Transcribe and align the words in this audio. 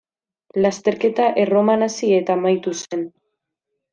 Lasterketa 0.65 1.27
Erroman 1.43 1.87
hasi 1.89 2.09
eta 2.21 2.37
amaitu 2.39 2.75
zen. 2.87 3.07